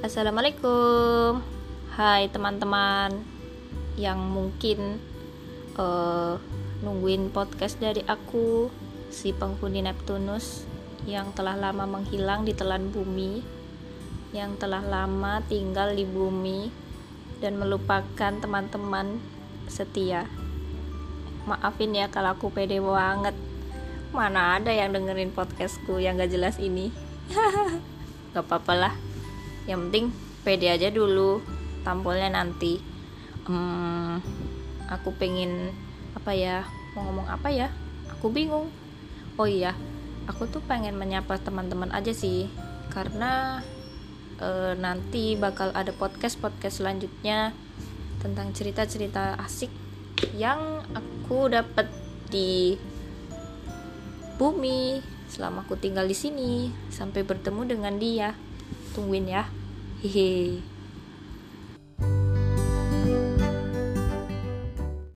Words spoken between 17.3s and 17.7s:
Dan